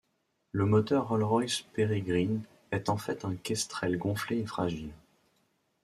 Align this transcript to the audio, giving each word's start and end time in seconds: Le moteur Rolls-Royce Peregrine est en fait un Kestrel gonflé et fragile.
Le 0.51 0.65
moteur 0.65 1.09
Rolls-Royce 1.09 1.61
Peregrine 1.75 2.41
est 2.71 2.89
en 2.89 2.97
fait 2.97 3.23
un 3.23 3.35
Kestrel 3.35 3.99
gonflé 3.99 4.39
et 4.39 4.45
fragile. 4.47 4.89